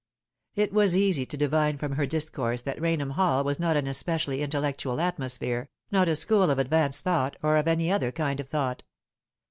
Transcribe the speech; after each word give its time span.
It 0.55 0.73
was 0.73 0.97
easy 0.97 1.27
to 1.27 1.37
divine 1.37 1.77
from 1.77 1.91
her 1.91 2.07
discourse 2.07 2.63
that 2.63 2.81
Rainham 2.81 3.11
Hall 3.11 3.43
was 3.43 3.59
not 3.59 3.77
an 3.77 3.85
especially 3.85 4.41
intellectual 4.41 4.99
atmosphere, 4.99 5.69
not 5.91 6.07
a 6.09 6.15
school 6.15 6.49
of 6.49 6.57
advanced 6.57 7.03
thought, 7.03 7.35
or 7.43 7.55
of 7.55 7.67
any 7.67 7.91
other 7.91 8.11
kind 8.11 8.39
of 8.39 8.49
thought. 8.49 8.81